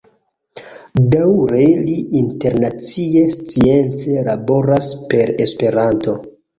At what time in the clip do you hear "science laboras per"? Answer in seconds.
3.39-5.37